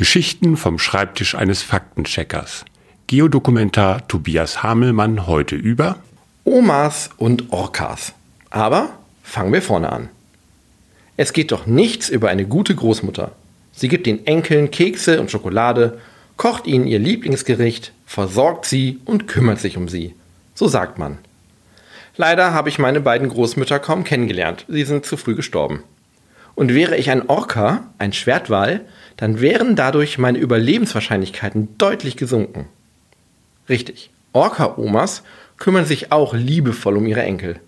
[0.00, 2.64] Geschichten vom Schreibtisch eines Faktencheckers.
[3.06, 5.98] Geodokumentar Tobias Hamelmann heute über
[6.44, 8.14] Omas und Orcas.
[8.48, 10.08] Aber fangen wir vorne an.
[11.18, 13.32] Es geht doch nichts über eine gute Großmutter.
[13.72, 16.00] Sie gibt den Enkeln Kekse und Schokolade,
[16.38, 20.14] kocht ihnen ihr Lieblingsgericht, versorgt sie und kümmert sich um sie.
[20.54, 21.18] So sagt man.
[22.16, 24.64] Leider habe ich meine beiden Großmütter kaum kennengelernt.
[24.66, 25.82] Sie sind zu früh gestorben.
[26.54, 28.82] Und wäre ich ein Orca, ein Schwertwal,
[29.16, 32.68] dann wären dadurch meine Überlebenswahrscheinlichkeiten deutlich gesunken.
[33.68, 35.22] Richtig, Orca-Omas
[35.56, 37.60] kümmern sich auch liebevoll um ihre Enkel.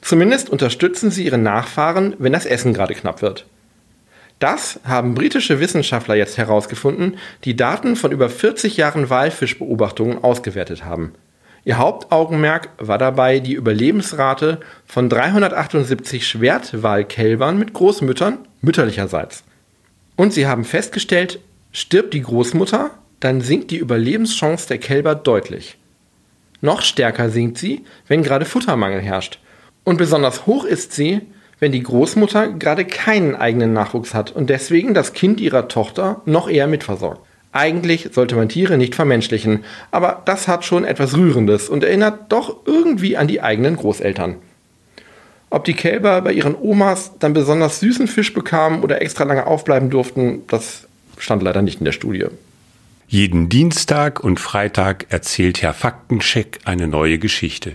[0.00, 3.46] Zumindest unterstützen sie ihre Nachfahren, wenn das Essen gerade knapp wird.
[4.38, 11.12] Das haben britische Wissenschaftler jetzt herausgefunden, die Daten von über 40 Jahren Walfischbeobachtungen ausgewertet haben.
[11.64, 19.44] Ihr Hauptaugenmerk war dabei die Überlebensrate von 378 Schwertwalkälbern mit Großmüttern mütterlicherseits.
[20.16, 21.40] Und sie haben festgestellt,
[21.72, 22.90] stirbt die Großmutter,
[23.20, 25.78] dann sinkt die Überlebenschance der Kälber deutlich.
[26.60, 29.38] Noch stärker sinkt sie, wenn gerade Futtermangel herrscht.
[29.84, 31.22] Und besonders hoch ist sie,
[31.60, 36.48] wenn die Großmutter gerade keinen eigenen Nachwuchs hat und deswegen das Kind ihrer Tochter noch
[36.48, 37.27] eher mitversorgt.
[37.52, 42.66] Eigentlich sollte man Tiere nicht vermenschlichen, aber das hat schon etwas Rührendes und erinnert doch
[42.66, 44.36] irgendwie an die eigenen Großeltern.
[45.50, 49.88] Ob die Kälber bei ihren Omas dann besonders süßen Fisch bekamen oder extra lange aufbleiben
[49.88, 52.26] durften, das stand leider nicht in der Studie.
[53.06, 57.72] Jeden Dienstag und Freitag erzählt Herr Faktencheck eine neue Geschichte.